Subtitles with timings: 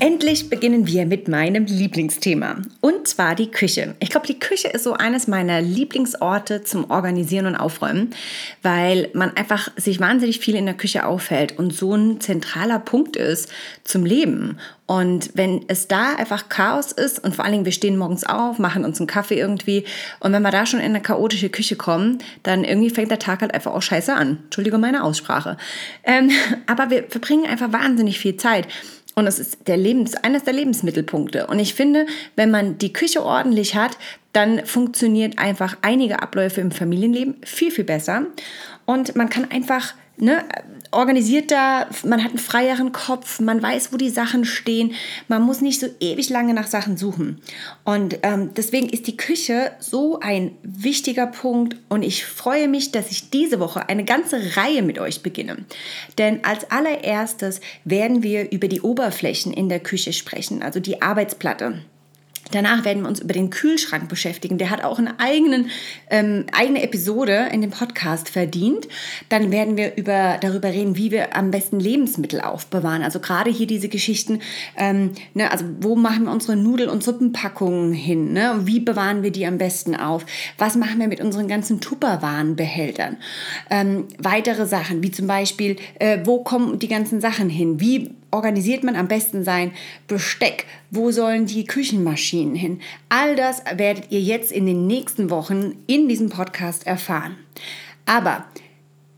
[0.00, 3.96] Endlich beginnen wir mit meinem Lieblingsthema und zwar die Küche.
[3.98, 8.10] Ich glaube, die Küche ist so eines meiner Lieblingsorte zum Organisieren und Aufräumen,
[8.62, 13.16] weil man einfach sich wahnsinnig viel in der Küche aufhält und so ein zentraler Punkt
[13.16, 13.50] ist
[13.82, 14.58] zum Leben.
[14.86, 18.60] Und wenn es da einfach Chaos ist und vor allen Dingen wir stehen morgens auf,
[18.60, 19.84] machen uns einen Kaffee irgendwie
[20.20, 23.40] und wenn wir da schon in eine chaotische Küche kommen, dann irgendwie fängt der Tag
[23.40, 24.38] halt einfach auch scheiße an.
[24.44, 25.56] Entschuldige meine Aussprache.
[26.04, 26.30] Ähm,
[26.66, 28.68] aber wir verbringen einfach wahnsinnig viel Zeit.
[29.18, 31.48] Und es ist der Lebens, eines der Lebensmittelpunkte.
[31.48, 33.98] Und ich finde, wenn man die Küche ordentlich hat,
[34.32, 38.26] dann funktioniert einfach einige Abläufe im Familienleben viel, viel besser.
[38.86, 40.44] Und man kann einfach ne,
[40.90, 44.94] organisierter, man hat einen freieren Kopf, man weiß, wo die Sachen stehen,
[45.28, 47.40] man muss nicht so ewig lange nach Sachen suchen.
[47.84, 53.10] Und ähm, deswegen ist die Küche so ein wichtiger Punkt und ich freue mich, dass
[53.10, 55.58] ich diese Woche eine ganze Reihe mit euch beginne.
[56.16, 61.82] Denn als allererstes werden wir über die Oberflächen in der Küche sprechen, also die Arbeitsplatte.
[62.52, 64.58] Danach werden wir uns über den Kühlschrank beschäftigen.
[64.58, 65.70] Der hat auch eine eigenen,
[66.10, 68.88] ähm, eigene Episode in dem Podcast verdient.
[69.28, 73.02] Dann werden wir über, darüber reden, wie wir am besten Lebensmittel aufbewahren.
[73.02, 74.40] Also gerade hier diese Geschichten,
[74.76, 78.32] ähm, ne, also wo machen wir unsere Nudel- und Suppenpackungen hin?
[78.32, 78.60] Ne?
[78.62, 80.24] Wie bewahren wir die am besten auf?
[80.56, 83.16] Was machen wir mit unseren ganzen Tupperwarenbehältern?
[83.70, 87.80] Ähm, weitere Sachen, wie zum Beispiel, äh, wo kommen die ganzen Sachen hin?
[87.80, 89.72] Wie organisiert man am besten sein
[90.06, 90.66] Besteck?
[90.90, 92.80] Wo sollen die Küchenmaschinen hin?
[93.10, 97.36] All das werdet ihr jetzt in den nächsten Wochen in diesem Podcast erfahren.
[98.06, 98.46] Aber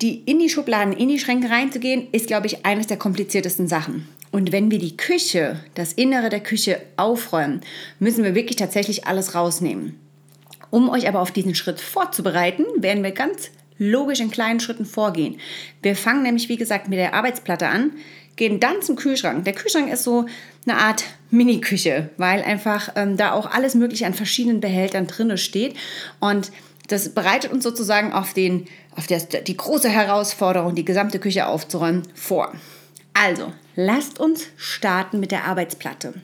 [0.02, 4.08] die in die Schubladen, in die Schränke reinzugehen, ist, glaube ich, eines der kompliziertesten Sachen.
[4.32, 7.60] Und wenn wir die Küche, das Innere der Küche aufräumen,
[8.00, 9.96] müssen wir wirklich tatsächlich alles rausnehmen.
[10.70, 15.38] Um euch aber auf diesen Schritt vorzubereiten, werden wir ganz logisch in kleinen Schritten vorgehen.
[15.82, 17.92] Wir fangen nämlich, wie gesagt, mit der Arbeitsplatte an
[18.36, 19.44] gehen dann zum Kühlschrank.
[19.44, 20.26] Der Kühlschrank ist so
[20.66, 25.76] eine Art Mini-Küche, weil einfach ähm, da auch alles Mögliche an verschiedenen Behältern drin steht.
[26.18, 26.50] Und
[26.88, 32.02] das bereitet uns sozusagen auf, den, auf das, die große Herausforderung, die gesamte Küche aufzuräumen,
[32.14, 32.52] vor.
[33.14, 36.14] Also, lasst uns starten mit der Arbeitsplatte.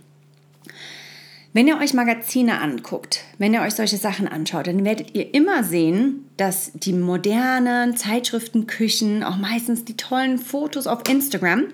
[1.57, 5.65] Wenn ihr euch Magazine anguckt, wenn ihr euch solche Sachen anschaut, dann werdet ihr immer
[5.65, 11.65] sehen, dass die modernen Zeitschriftenküchen, auch meistens die tollen Fotos auf Instagram,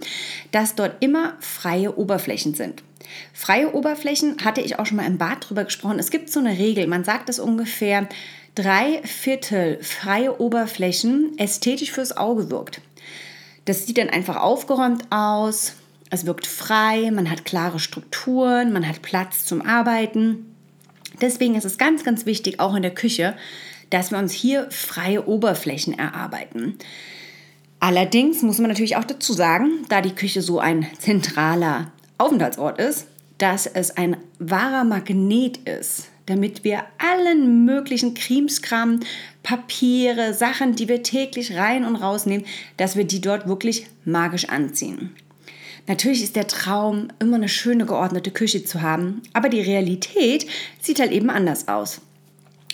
[0.52, 2.84] dass dort immer freie Oberflächen sind.
[3.32, 5.98] Freie Oberflächen hatte ich auch schon mal im Bad drüber gesprochen.
[5.98, 8.08] Es gibt so eine Regel, man sagt es ungefähr,
[8.54, 12.80] drei Viertel freie Oberflächen ästhetisch fürs Auge wirkt.
[13.64, 15.74] Das sieht dann einfach aufgeräumt aus,
[16.12, 20.54] es wirkt frei, man hat klare Strukturen, man hat Platz zum Arbeiten.
[21.22, 23.34] Deswegen ist es ganz, ganz wichtig, auch in der Küche,
[23.88, 26.76] dass wir uns hier freie Oberflächen erarbeiten.
[27.80, 33.06] Allerdings muss man natürlich auch dazu sagen, da die Küche so ein zentraler Aufenthaltsort ist,
[33.38, 39.00] dass es ein wahrer Magnet ist, damit wir allen möglichen Krimskram,
[39.42, 42.46] Papiere, Sachen, die wir täglich rein und rausnehmen,
[42.76, 45.16] dass wir die dort wirklich magisch anziehen.
[45.86, 50.46] Natürlich ist der Traum, immer eine schöne geordnete Küche zu haben, aber die Realität
[50.80, 52.00] sieht halt eben anders aus.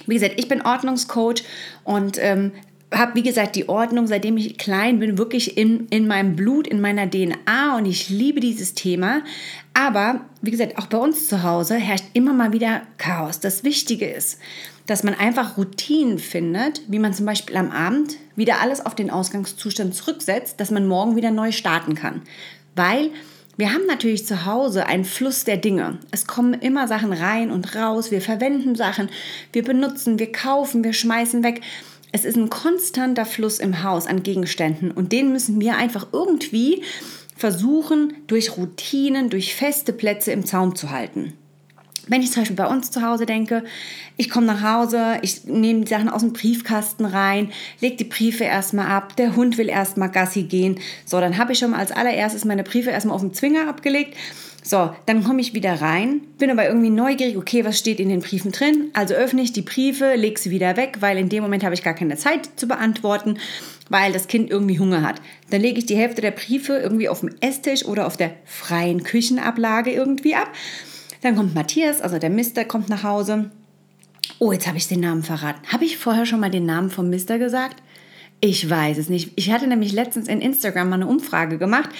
[0.07, 1.43] Wie gesagt, ich bin Ordnungscoach
[1.85, 2.53] und ähm,
[2.93, 6.81] habe, wie gesagt, die Ordnung, seitdem ich klein bin, wirklich in, in meinem Blut, in
[6.81, 9.21] meiner DNA und ich liebe dieses Thema.
[9.75, 13.41] Aber, wie gesagt, auch bei uns zu Hause herrscht immer mal wieder Chaos.
[13.41, 14.39] Das Wichtige ist,
[14.87, 19.11] dass man einfach Routinen findet, wie man zum Beispiel am Abend wieder alles auf den
[19.11, 22.23] Ausgangszustand zurücksetzt, dass man morgen wieder neu starten kann
[22.79, 23.11] weil
[23.59, 25.99] wir haben natürlich zu Hause einen Fluss der Dinge.
[26.13, 28.13] Es kommen immer Sachen rein und raus.
[28.13, 29.11] Wir verwenden Sachen,
[29.53, 31.61] wir benutzen, wir kaufen, wir schmeißen weg.
[32.13, 36.83] Es ist ein konstanter Fluss im Haus an Gegenständen und den müssen wir einfach irgendwie
[37.37, 41.35] versuchen, durch Routinen, durch feste Plätze im Zaum zu halten.
[42.09, 43.65] Wenn ich zum Beispiel bei uns zu Hause denke,
[44.17, 48.45] ich komme nach Hause, ich nehme die Sachen aus dem Briefkasten rein, lege die Briefe
[48.45, 50.81] erstmal ab, der Hund will erstmal Gassi gehen.
[51.05, 54.17] So, dann habe ich schon mal als allererstes meine Briefe erstmal auf den Zwinger abgelegt.
[54.69, 58.21] So, dann komme ich wieder rein, bin aber irgendwie neugierig, okay, was steht in den
[58.21, 58.91] Briefen drin?
[58.93, 61.83] Also öffne ich die Briefe, lege sie wieder weg, weil in dem Moment habe ich
[61.83, 63.39] gar keine Zeit zu beantworten,
[63.89, 65.23] weil das Kind irgendwie Hunger hat.
[65.51, 69.05] Dann lege ich die Hälfte der Briefe irgendwie auf dem Esstisch oder auf der freien
[69.05, 70.51] Küchenablage irgendwie ab.
[71.23, 73.51] Dann kommt Matthias, also der Mister, kommt nach Hause.
[74.39, 75.67] Oh, jetzt habe ich den Namen verraten.
[75.73, 77.83] Habe ich vorher schon mal den Namen vom Mister gesagt?
[78.41, 79.33] Ich weiß es nicht.
[79.35, 81.91] Ich hatte nämlich letztens in Instagram mal eine Umfrage gemacht,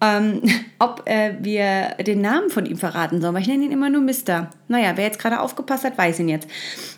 [0.00, 0.42] ähm,
[0.80, 4.02] ob äh, wir den Namen von ihm verraten sollen, weil ich nenne ihn immer nur
[4.02, 4.50] Mister.
[4.66, 6.48] Naja, wer jetzt gerade aufgepasst hat, weiß ihn jetzt.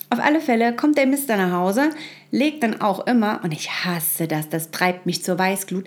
[0.09, 1.91] Auf alle Fälle kommt der Mister nach Hause,
[2.31, 5.85] legt dann auch immer, und ich hasse das, das treibt mich zur Weißglut,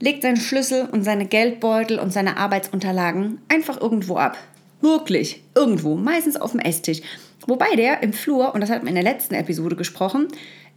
[0.00, 4.38] legt seinen Schlüssel und seine Geldbeutel und seine Arbeitsunterlagen einfach irgendwo ab.
[4.82, 7.00] Wirklich, irgendwo, meistens auf dem Esstisch.
[7.46, 10.28] Wobei der im Flur, und das hatten wir in der letzten Episode gesprochen,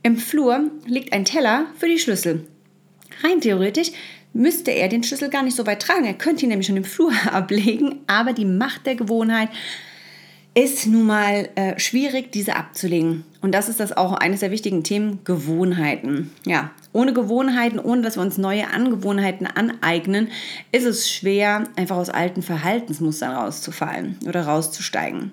[0.04, 2.48] im Flur liegt ein Teller für die Schlüssel.
[3.24, 3.92] Rein theoretisch
[4.34, 6.06] müsste er den Schlüssel gar nicht so weit tragen.
[6.06, 9.50] Er könnte ihn nämlich schon im Flur ablegen, aber die Macht der Gewohnheit
[10.54, 13.26] ist nun mal äh, schwierig, diese abzulegen.
[13.42, 16.32] Und das ist das auch eines der wichtigen Themen, Gewohnheiten.
[16.46, 20.30] Ja, ohne Gewohnheiten, ohne dass wir uns neue Angewohnheiten aneignen,
[20.72, 25.32] ist es schwer, einfach aus alten Verhaltensmustern rauszufallen oder rauszusteigen.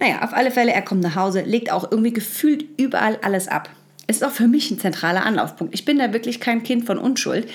[0.00, 3.68] Naja, auf alle Fälle, er kommt nach Hause, legt auch irgendwie gefühlt überall alles ab
[4.08, 5.72] ist auch für mich ein zentraler Anlaufpunkt.
[5.74, 7.48] Ich bin da wirklich kein Kind von Unschuld,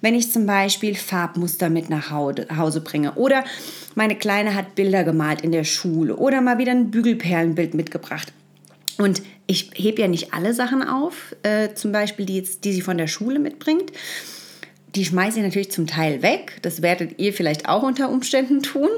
[0.00, 3.42] wenn ich zum Beispiel Farbmuster mit nach Hause bringe oder
[3.94, 8.32] meine Kleine hat Bilder gemalt in der Schule oder mal wieder ein Bügelperlenbild mitgebracht.
[8.98, 12.96] Und ich hebe ja nicht alle Sachen auf, äh, zum Beispiel die, die sie von
[12.96, 13.92] der Schule mitbringt,
[14.94, 16.58] die schmeiße ich natürlich zum Teil weg.
[16.62, 18.88] Das werdet ihr vielleicht auch unter Umständen tun.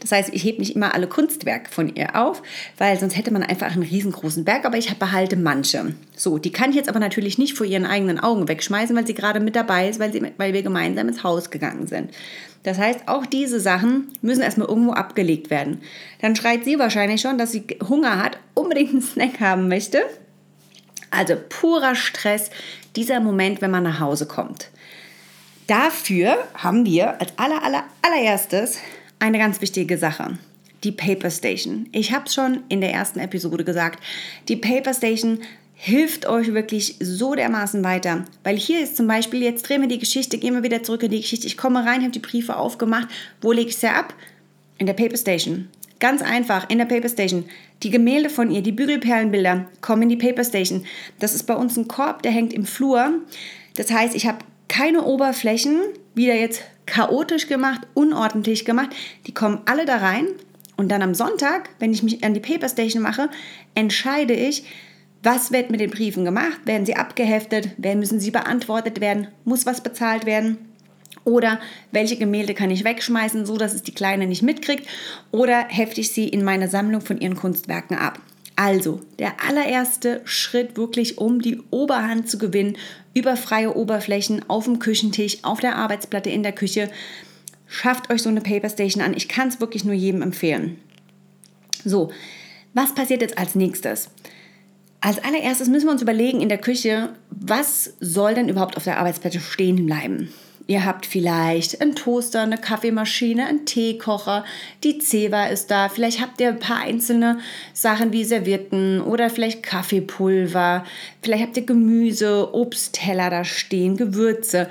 [0.00, 2.42] Das heißt, ich hebe nicht immer alle Kunstwerke von ihr auf,
[2.76, 5.94] weil sonst hätte man einfach einen riesengroßen Berg, aber ich behalte manche.
[6.14, 9.14] So, die kann ich jetzt aber natürlich nicht vor ihren eigenen Augen wegschmeißen, weil sie
[9.14, 12.10] gerade mit dabei ist, weil, sie, weil wir gemeinsam ins Haus gegangen sind.
[12.62, 15.80] Das heißt, auch diese Sachen müssen erstmal irgendwo abgelegt werden.
[16.20, 20.02] Dann schreit sie wahrscheinlich schon, dass sie Hunger hat, unbedingt einen Snack haben möchte.
[21.10, 22.50] Also purer Stress,
[22.96, 24.70] dieser Moment, wenn man nach Hause kommt.
[25.66, 28.78] Dafür haben wir als aller, aller, allererstes
[29.18, 30.38] eine ganz wichtige Sache.
[30.84, 31.88] Die Paper Station.
[31.92, 34.02] Ich habe es schon in der ersten Episode gesagt.
[34.48, 35.40] Die Paper Station
[35.80, 38.24] hilft euch wirklich so dermaßen weiter.
[38.42, 41.12] Weil hier ist zum Beispiel, jetzt drehen wir die Geschichte, gehen wir wieder zurück in
[41.12, 41.46] die Geschichte.
[41.46, 43.06] Ich komme rein, habe die Briefe aufgemacht.
[43.40, 44.12] Wo lege ich sie ab?
[44.78, 45.68] In der Paper Station.
[46.00, 47.44] Ganz einfach, in der Paper Station.
[47.84, 50.84] Die Gemälde von ihr, die Bügelperlenbilder, kommen in die Paper Station.
[51.20, 53.12] Das ist bei uns ein Korb, der hängt im Flur.
[53.76, 55.80] Das heißt, ich habe keine Oberflächen,
[56.16, 58.90] wieder jetzt chaotisch gemacht, unordentlich gemacht.
[59.28, 60.26] Die kommen alle da rein.
[60.76, 63.30] Und dann am Sonntag, wenn ich mich an die Paper Station mache,
[63.74, 64.64] entscheide ich,
[65.22, 66.60] was wird mit den Briefen gemacht?
[66.64, 67.70] Werden sie abgeheftet?
[67.76, 69.28] Wer müssen sie beantwortet werden?
[69.44, 70.58] Muss was bezahlt werden?
[71.24, 71.60] Oder
[71.92, 74.86] welche Gemälde kann ich wegschmeißen, so dass es die Kleine nicht mitkriegt?
[75.30, 78.20] Oder hefte ich sie in meine Sammlung von ihren Kunstwerken ab?
[78.56, 82.76] Also, der allererste Schritt wirklich, um die Oberhand zu gewinnen
[83.14, 86.90] über freie Oberflächen auf dem Küchentisch, auf der Arbeitsplatte in der Küche.
[87.66, 89.14] Schafft euch so eine Paper Station an.
[89.14, 90.78] Ich kann es wirklich nur jedem empfehlen.
[91.84, 92.10] So,
[92.74, 94.10] was passiert jetzt als nächstes?
[95.00, 98.98] Als allererstes müssen wir uns überlegen in der Küche, was soll denn überhaupt auf der
[98.98, 100.32] Arbeitsplatte stehen bleiben?
[100.66, 104.44] Ihr habt vielleicht einen Toaster, eine Kaffeemaschine, einen Teekocher,
[104.84, 105.88] die Zewa ist da.
[105.88, 107.38] Vielleicht habt ihr ein paar einzelne
[107.72, 110.84] Sachen wie Servietten oder vielleicht Kaffeepulver.
[111.22, 114.68] Vielleicht habt ihr Gemüse, Obstteller da stehen, Gewürze.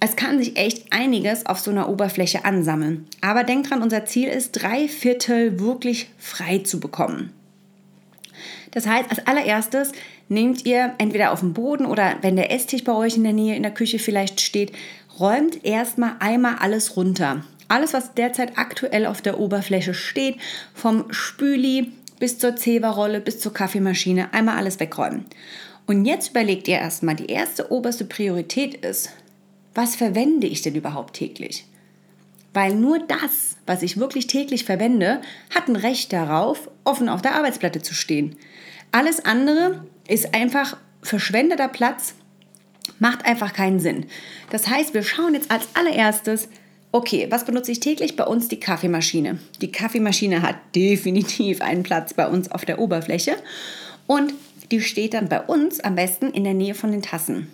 [0.00, 3.06] Es kann sich echt einiges auf so einer Oberfläche ansammeln.
[3.22, 7.32] Aber denkt dran, unser Ziel ist, drei Viertel wirklich frei zu bekommen.
[8.70, 9.92] Das heißt, als allererstes
[10.28, 13.56] nehmt ihr entweder auf dem Boden oder wenn der Esstisch bei euch in der Nähe
[13.56, 14.72] in der Küche vielleicht steht,
[15.18, 17.44] räumt erstmal einmal alles runter.
[17.68, 20.36] Alles, was derzeit aktuell auf der Oberfläche steht,
[20.74, 25.26] vom Spüli bis zur Zeberrolle bis zur Kaffeemaschine, einmal alles wegräumen.
[25.86, 29.10] Und jetzt überlegt ihr erstmal, die erste oberste Priorität ist,
[29.74, 31.64] was verwende ich denn überhaupt täglich?
[32.58, 35.20] Weil nur das, was ich wirklich täglich verwende,
[35.54, 38.34] hat ein Recht darauf, offen auf der Arbeitsplatte zu stehen.
[38.90, 42.14] Alles andere ist einfach verschwendeter Platz,
[42.98, 44.06] macht einfach keinen Sinn.
[44.50, 46.48] Das heißt, wir schauen jetzt als allererstes,
[46.90, 48.16] okay, was benutze ich täglich?
[48.16, 49.38] Bei uns die Kaffeemaschine.
[49.60, 53.36] Die Kaffeemaschine hat definitiv einen Platz bei uns auf der Oberfläche
[54.08, 54.34] und
[54.72, 57.46] die steht dann bei uns am besten in der Nähe von den Tassen.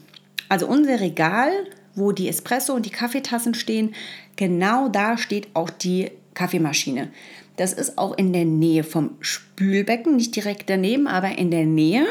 [0.48, 1.50] Also unser Regal,
[1.94, 3.94] wo die Espresso und die Kaffeetassen stehen,
[4.36, 7.10] genau da steht auch die Kaffeemaschine.
[7.56, 12.04] Das ist auch in der Nähe vom Spülbecken, nicht direkt daneben, aber in der Nähe,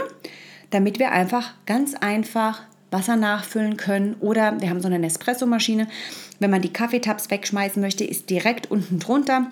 [0.70, 2.62] damit wir einfach ganz einfach
[2.92, 4.16] Wasser nachfüllen können.
[4.22, 5.88] Oder wir haben so eine Nespresso-Maschine.
[6.40, 9.52] Wenn man die Kaffeetabs wegschmeißen möchte, ist direkt unten drunter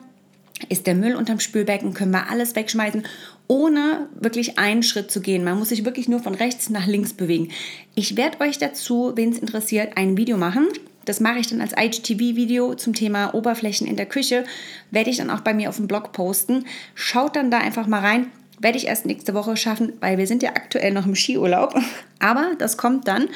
[0.69, 3.03] ist der Müll unterm Spülbecken, können wir alles wegschmeißen,
[3.51, 5.43] ohne wirklich einen Schritt zu gehen.
[5.43, 7.49] Man muss sich wirklich nur von rechts nach links bewegen.
[7.95, 10.69] Ich werde euch dazu, wen es interessiert, ein Video machen.
[11.03, 14.45] Das mache ich dann als IGTV-Video zum Thema Oberflächen in der Küche.
[14.89, 16.63] Werde ich dann auch bei mir auf dem Blog posten.
[16.95, 18.27] Schaut dann da einfach mal rein
[18.61, 21.75] Werde ich erst nächste Woche schaffen, weil wir sind ja aktuell noch im Skiurlaub.
[22.19, 23.27] Aber das kommt dann.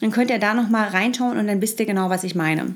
[0.00, 2.74] Dann könnt ihr da nochmal reinschauen und dann wisst ihr genau, was ich meine.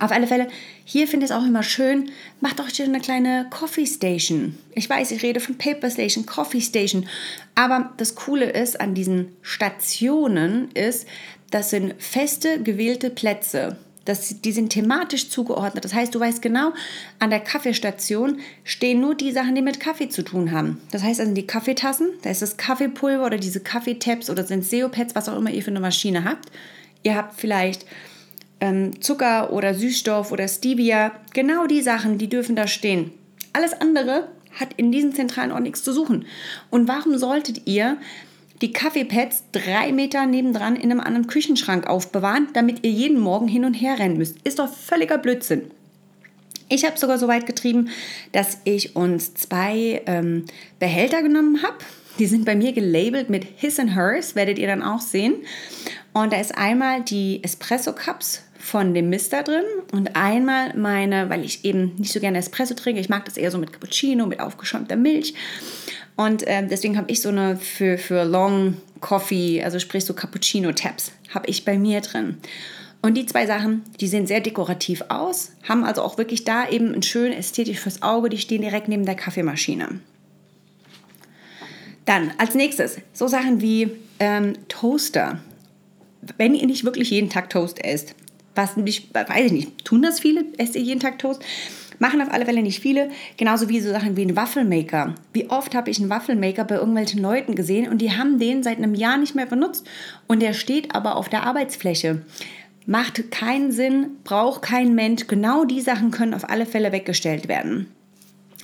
[0.00, 0.48] Auf alle Fälle,
[0.84, 4.58] hier finde ich es auch immer schön, macht euch eine kleine Coffee Station.
[4.74, 7.08] Ich weiß, ich rede von Paper Station, Coffee Station.
[7.54, 11.06] Aber das Coole ist an diesen Stationen ist,
[11.50, 13.78] das sind feste gewählte Plätze.
[14.04, 15.84] Das, die sind thematisch zugeordnet.
[15.84, 16.72] Das heißt, du weißt genau,
[17.18, 20.80] an der Kaffeestation stehen nur die Sachen, die mit Kaffee zu tun haben.
[20.90, 25.14] Das heißt also die Kaffeetassen, da ist das Kaffeepulver oder diese Kaffeetabs oder sind Seopads,
[25.14, 26.50] was auch immer ihr für eine Maschine habt.
[27.02, 27.84] Ihr habt vielleicht
[28.60, 31.12] ähm, Zucker oder Süßstoff oder Stevia.
[31.32, 33.12] Genau die Sachen, die dürfen da stehen.
[33.52, 36.26] Alles andere hat in diesem zentralen Ort nichts zu suchen.
[36.70, 37.98] Und warum solltet ihr
[38.60, 43.64] die Kaffeepads drei Meter nebendran in einem anderen Küchenschrank aufbewahren, damit ihr jeden Morgen hin
[43.64, 44.36] und her rennen müsst.
[44.42, 45.70] Ist doch völliger Blödsinn.
[46.68, 47.88] Ich habe sogar so weit getrieben,
[48.32, 50.44] dass ich uns zwei ähm,
[50.78, 51.78] Behälter genommen habe.
[52.18, 55.36] Die sind bei mir gelabelt mit His and Hers, werdet ihr dann auch sehen.
[56.12, 61.44] Und da ist einmal die Espresso Cups von dem Mister drin und einmal meine, weil
[61.44, 64.40] ich eben nicht so gerne Espresso trinke, ich mag das eher so mit Cappuccino, mit
[64.40, 65.34] aufgeschäumter Milch.
[66.16, 71.12] Und äh, deswegen habe ich so eine für, für Long Coffee, also sprich so Cappuccino-Tabs,
[71.32, 72.38] habe ich bei mir drin.
[73.00, 76.92] Und die zwei Sachen, die sehen sehr dekorativ aus, haben also auch wirklich da eben
[76.92, 80.00] ein schön ästhetisch fürs Auge, die stehen direkt neben der Kaffeemaschine.
[82.04, 85.38] Dann als nächstes so Sachen wie ähm, Toaster.
[86.36, 88.16] Wenn ihr nicht wirklich jeden Tag Toast esst,
[88.58, 91.42] was nicht, weiß ich nicht, tun das viele, esst ihr jeden Tag Toast?
[92.00, 93.10] Machen auf alle Fälle nicht viele.
[93.36, 95.14] Genauso wie so Sachen wie ein Waffelmaker.
[95.32, 98.78] Wie oft habe ich einen Waffelmaker bei irgendwelchen Leuten gesehen und die haben den seit
[98.78, 99.86] einem Jahr nicht mehr benutzt
[100.26, 102.22] und der steht aber auf der Arbeitsfläche.
[102.86, 105.26] Macht keinen Sinn, braucht kein Mensch.
[105.26, 107.88] Genau die Sachen können auf alle Fälle weggestellt werden.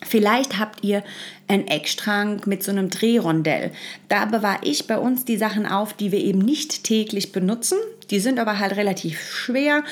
[0.05, 1.03] Vielleicht habt ihr
[1.49, 3.73] einen Eckstrang mit so einem Drehrondell.
[4.09, 7.79] Da bewahre ich bei uns die Sachen auf, die wir eben nicht täglich benutzen.
[8.11, 9.83] Die sind aber halt relativ schwer,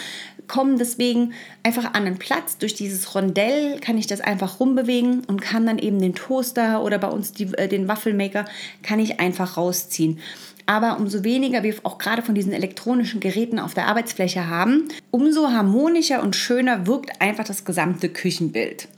[0.49, 2.59] kommen deswegen einfach an den Platz.
[2.59, 6.99] Durch dieses Rondell kann ich das einfach rumbewegen und kann dann eben den Toaster oder
[6.99, 8.45] bei uns die, äh, den Waffelmaker
[8.83, 10.19] kann ich einfach rausziehen.
[10.66, 15.50] Aber umso weniger wir auch gerade von diesen elektronischen Geräten auf der Arbeitsfläche haben, umso
[15.50, 18.88] harmonischer und schöner wirkt einfach das gesamte Küchenbild.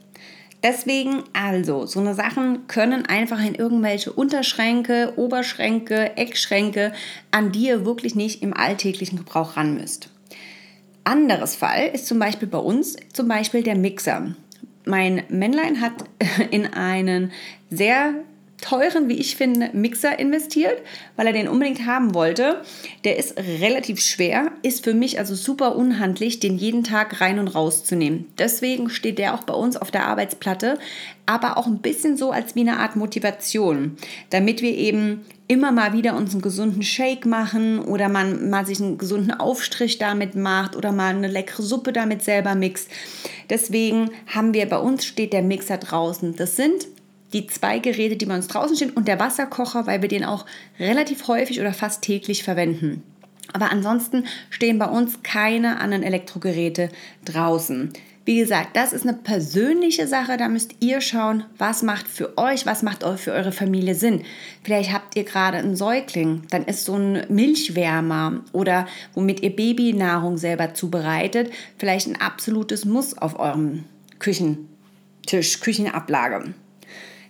[0.65, 6.91] Deswegen also, so eine Sachen können einfach in irgendwelche Unterschränke, Oberschränke, Eckschränke,
[7.29, 10.09] an die ihr wirklich nicht im alltäglichen Gebrauch ran müsst.
[11.03, 14.35] Anderes Fall ist zum Beispiel bei uns zum Beispiel der Mixer.
[14.85, 16.05] Mein Männlein hat
[16.49, 17.31] in einen
[17.69, 18.15] sehr
[18.59, 20.81] teuren, wie ich finde, Mixer investiert,
[21.15, 22.63] weil er den unbedingt haben wollte.
[23.03, 27.49] Der ist relativ schwer, ist für mich also super unhandlich, den jeden Tag rein und
[27.49, 28.25] raus zu nehmen.
[28.39, 30.79] Deswegen steht der auch bei uns auf der Arbeitsplatte,
[31.27, 33.95] aber auch ein bisschen so als wie eine Art Motivation,
[34.31, 38.81] damit wir eben immer mal wieder uns einen gesunden Shake machen oder man mal sich
[38.81, 42.89] einen gesunden Aufstrich damit macht oder mal eine leckere Suppe damit selber mixt.
[43.51, 46.35] Deswegen haben wir bei uns steht der Mixer draußen.
[46.37, 46.87] Das sind
[47.33, 50.45] die zwei Geräte, die bei uns draußen stehen und der Wasserkocher, weil wir den auch
[50.79, 53.03] relativ häufig oder fast täglich verwenden.
[53.55, 56.89] Aber ansonsten stehen bei uns keine anderen Elektrogeräte
[57.23, 57.93] draußen.
[58.25, 62.65] Wie gesagt, das ist eine persönliche Sache, da müsst ihr schauen, was macht für euch,
[62.65, 64.23] was macht für eure Familie Sinn.
[64.61, 70.37] Vielleicht habt ihr gerade einen Säugling, dann ist so ein Milchwärmer oder womit ihr Babynahrung
[70.37, 73.85] selber zubereitet, vielleicht ein absolutes Muss auf eurem
[74.19, 76.53] Küchentisch, Küchenablage.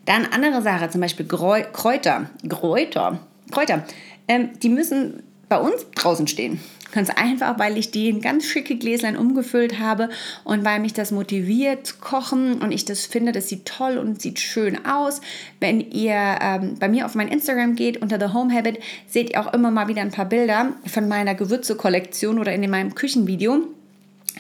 [0.06, 2.32] Dann andere Sache, zum Beispiel Kräuter.
[2.50, 3.20] Kräuter.
[3.52, 3.86] Kräuter.
[4.28, 6.60] Ähm, die müssen bei uns draußen stehen.
[6.92, 10.10] Ganz einfach, weil ich die in ganz schicke Gläslein umgefüllt habe
[10.46, 14.22] und weil mich das motiviert zu kochen und ich das finde, das sieht toll und
[14.22, 15.20] sieht schön aus.
[15.60, 19.42] Wenn ihr ähm, bei mir auf mein Instagram geht, unter The Home Habit, seht ihr
[19.42, 23.75] auch immer mal wieder ein paar Bilder von meiner Gewürze-Kollektion oder in meinem Küchenvideo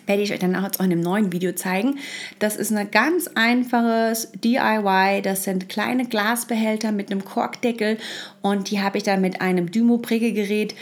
[0.05, 1.99] werde ich euch dann auch in einem neuen Video zeigen.
[2.39, 5.21] Das ist ein ganz einfaches DIY.
[5.23, 7.97] Das sind kleine Glasbehälter mit einem Korkdeckel
[8.41, 10.75] und die habe ich dann mit einem Dymo-Prägegerät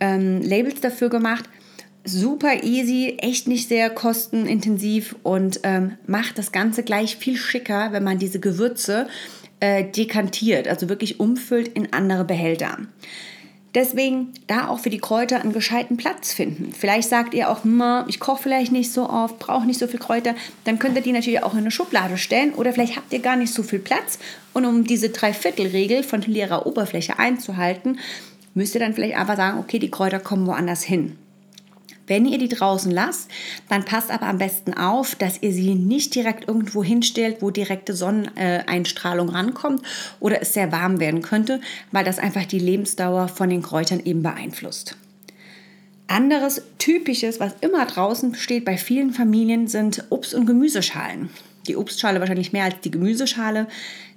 [0.00, 1.44] ähm, Labels dafür gemacht.
[2.06, 8.04] Super easy, echt nicht sehr kostenintensiv und ähm, macht das Ganze gleich viel schicker, wenn
[8.04, 9.06] man diese Gewürze
[9.60, 12.76] äh, dekantiert, also wirklich umfüllt in andere Behälter.
[13.74, 16.72] Deswegen da auch für die Kräuter einen gescheiten Platz finden.
[16.72, 17.64] Vielleicht sagt ihr auch,
[18.06, 20.36] ich koche vielleicht nicht so oft, brauche nicht so viel Kräuter.
[20.64, 22.54] Dann könnt ihr die natürlich auch in eine Schublade stellen.
[22.54, 24.20] Oder vielleicht habt ihr gar nicht so viel Platz.
[24.52, 27.98] Und um diese Dreiviertelregel von leerer Oberfläche einzuhalten,
[28.54, 31.18] müsst ihr dann vielleicht einfach sagen, okay, die Kräuter kommen woanders hin.
[32.06, 33.30] Wenn ihr die draußen lasst,
[33.68, 37.94] dann passt aber am besten auf, dass ihr sie nicht direkt irgendwo hinstellt, wo direkte
[37.94, 39.82] Sonneneinstrahlung rankommt
[40.20, 41.60] oder es sehr warm werden könnte,
[41.92, 44.96] weil das einfach die Lebensdauer von den Kräutern eben beeinflusst.
[46.06, 51.30] Anderes typisches, was immer draußen steht bei vielen Familien, sind Obst- und Gemüseschalen.
[51.66, 53.66] Die Obstschale wahrscheinlich mehr als die Gemüseschale.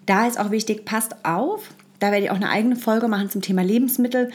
[0.06, 1.70] Da ist auch wichtig, passt auf.
[2.00, 4.32] Da werde ich auch eine eigene Folge machen zum Thema Lebensmittel.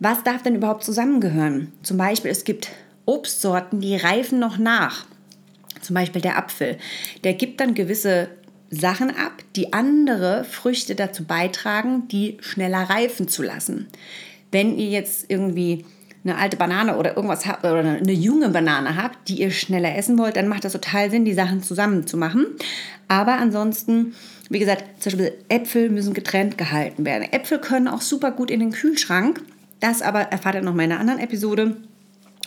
[0.00, 1.72] Was darf denn überhaupt zusammengehören?
[1.82, 2.70] Zum Beispiel, es gibt
[3.04, 5.06] Obstsorten, die reifen noch nach.
[5.80, 6.76] Zum Beispiel der Apfel.
[7.24, 8.28] Der gibt dann gewisse
[8.70, 13.88] Sachen ab, die andere Früchte dazu beitragen, die schneller reifen zu lassen.
[14.52, 15.84] Wenn ihr jetzt irgendwie
[16.24, 20.18] eine alte Banane oder irgendwas habt oder eine junge Banane habt, die ihr schneller essen
[20.18, 22.46] wollt, dann macht das total Sinn, die Sachen zusammen zu machen.
[23.08, 24.14] Aber ansonsten,
[24.50, 27.32] wie gesagt, zum Beispiel Äpfel müssen getrennt gehalten werden.
[27.32, 29.40] Äpfel können auch super gut in den Kühlschrank.
[29.80, 31.76] Das aber erfahrt ihr noch in einer anderen Episode.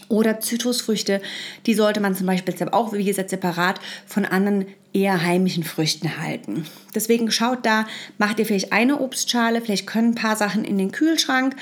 [0.10, 1.22] Oder Zitrusfrüchte,
[1.66, 6.66] die sollte man zum Beispiel auch, wie gesagt, separat von anderen eher heimischen Früchten halten.
[6.94, 10.92] Deswegen schaut da, macht ihr vielleicht eine Obstschale, vielleicht können ein paar Sachen in den
[10.92, 11.56] Kühlschrank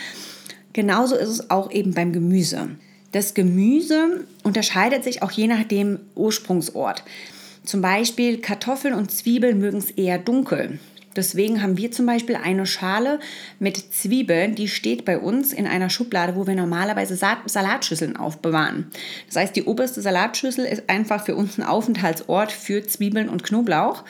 [0.74, 2.70] Genauso ist es auch eben beim Gemüse.
[3.12, 7.04] Das Gemüse unterscheidet sich auch je nach dem Ursprungsort.
[7.64, 10.80] Zum Beispiel Kartoffeln und Zwiebeln mögen es eher dunkel.
[11.16, 13.20] Deswegen haben wir zum Beispiel eine Schale
[13.60, 18.88] mit Zwiebeln, die steht bei uns in einer Schublade, wo wir normalerweise Salatschüsseln aufbewahren.
[19.28, 24.04] Das heißt, die oberste Salatschüssel ist einfach für uns ein Aufenthaltsort für Zwiebeln und Knoblauch.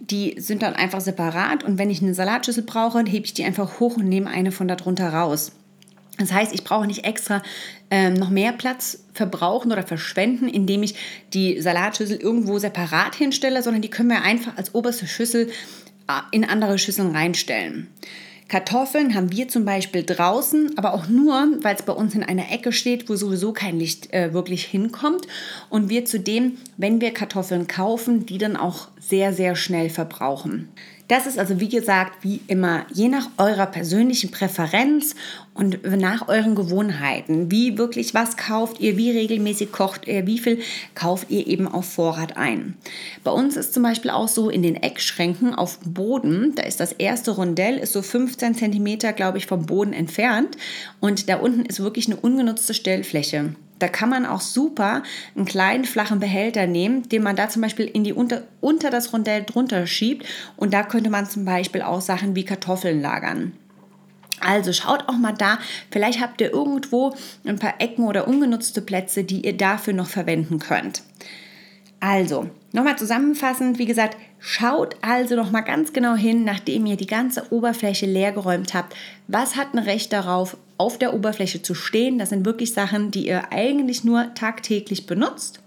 [0.00, 3.78] Die sind dann einfach separat und wenn ich eine Salatschüssel brauche, hebe ich die einfach
[3.78, 5.52] hoch und nehme eine von darunter raus.
[6.20, 7.42] Das heißt, ich brauche nicht extra
[7.90, 10.94] ähm, noch mehr Platz verbrauchen oder verschwenden, indem ich
[11.32, 15.50] die Salatschüssel irgendwo separat hinstelle, sondern die können wir einfach als oberste Schüssel
[16.30, 17.88] in andere Schüsseln reinstellen.
[18.50, 22.50] Kartoffeln haben wir zum Beispiel draußen, aber auch nur, weil es bei uns in einer
[22.50, 25.28] Ecke steht, wo sowieso kein Licht äh, wirklich hinkommt.
[25.68, 30.68] Und wir zudem, wenn wir Kartoffeln kaufen, die dann auch sehr, sehr schnell verbrauchen.
[31.10, 35.16] Das ist also wie gesagt wie immer je nach eurer persönlichen Präferenz
[35.54, 37.50] und nach euren Gewohnheiten.
[37.50, 40.60] Wie wirklich, was kauft ihr, wie regelmäßig kocht ihr, wie viel
[40.94, 42.76] kauft ihr eben auf Vorrat ein.
[43.24, 46.78] Bei uns ist zum Beispiel auch so in den Eckschränken auf dem Boden, da ist
[46.78, 50.56] das erste Rondell, ist so 15 cm, glaube ich, vom Boden entfernt
[51.00, 53.56] und da unten ist wirklich eine ungenutzte Stellfläche.
[53.80, 55.02] Da kann man auch super
[55.34, 59.12] einen kleinen flachen Behälter nehmen, den man da zum Beispiel in die unter, unter das
[59.12, 60.26] Rondell drunter schiebt.
[60.56, 63.52] Und da könnte man zum Beispiel auch Sachen wie Kartoffeln lagern.
[64.40, 65.58] Also schaut auch mal da,
[65.90, 67.14] vielleicht habt ihr irgendwo
[67.44, 71.02] ein paar Ecken oder ungenutzte Plätze, die ihr dafür noch verwenden könnt.
[72.00, 77.52] Also, nochmal zusammenfassend, wie gesagt, schaut also nochmal ganz genau hin, nachdem ihr die ganze
[77.52, 78.96] Oberfläche leergeräumt habt.
[79.28, 82.18] Was hat ein Recht darauf, auf der Oberfläche zu stehen?
[82.18, 85.60] Das sind wirklich Sachen, die ihr eigentlich nur tagtäglich benutzt.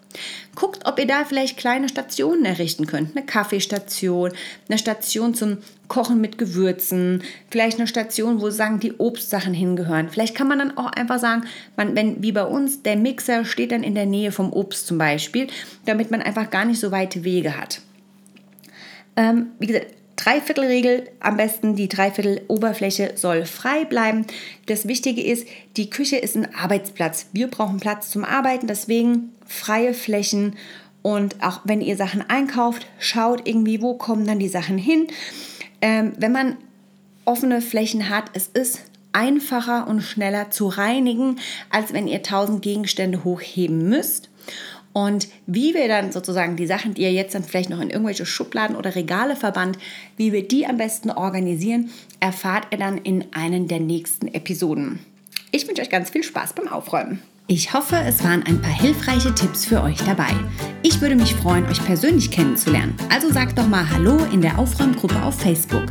[0.56, 3.16] Guckt, ob ihr da vielleicht kleine Stationen errichten könnt.
[3.16, 4.32] Eine Kaffeestation,
[4.68, 10.10] eine Station zum Kochen mit Gewürzen, vielleicht eine Station, wo sagen die Obstsachen hingehören.
[10.10, 11.44] Vielleicht kann man dann auch einfach sagen,
[11.78, 14.98] man, wenn wie bei uns der Mixer steht dann in der Nähe vom Obst zum
[14.98, 15.48] Beispiel,
[15.86, 17.82] damit man einfach gar nicht so weite Wege hat.
[19.16, 24.26] Ähm, wie gesagt, Dreiviertelregel, am besten die Dreiviertel-Oberfläche soll frei bleiben.
[24.68, 27.28] Das Wichtige ist, die Küche ist ein Arbeitsplatz.
[27.34, 30.56] Wir brauchen Platz zum Arbeiten, deswegen freie Flächen.
[31.02, 35.08] Und auch wenn ihr Sachen einkauft, schaut irgendwie, wo kommen dann die Sachen hin.
[35.82, 36.58] Ähm, wenn man
[37.26, 38.82] offene Flächen hat, es ist
[39.14, 44.30] einfacher und schneller zu reinigen, als wenn ihr tausend Gegenstände hochheben müsst.
[44.94, 48.26] Und wie wir dann sozusagen die Sachen, die ihr jetzt dann vielleicht noch in irgendwelche
[48.26, 49.78] Schubladen oder Regale verbannt,
[50.18, 55.00] wie wir die am besten organisieren, erfahrt ihr dann in einen der nächsten Episoden.
[55.52, 57.22] Ich wünsche euch ganz viel Spaß beim Aufräumen.
[57.48, 60.32] Ich hoffe, es waren ein paar hilfreiche Tipps für euch dabei.
[60.82, 62.96] Ich würde mich freuen, euch persönlich kennenzulernen.
[63.10, 65.86] Also sagt doch mal Hallo in der Aufräumgruppe auf Facebook.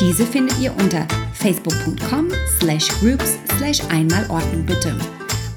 [0.00, 4.98] Diese findet ihr unter facebook.com slash groups slash einmalordnung bitte.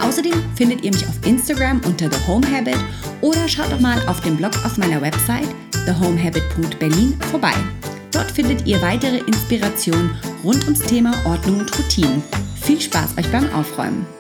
[0.08, 2.78] Außerdem findet ihr mich auf Instagram unter The Home Habit
[3.20, 5.50] oder schaut doch mal auf dem Blog auf meiner Website
[5.86, 7.54] thehomehabit.berlin vorbei.
[8.14, 10.12] Dort findet ihr weitere Inspirationen
[10.46, 12.24] rund ums Thema Ordnung und Routinen.
[12.62, 14.17] Viel Spaß euch beim Aufräumen!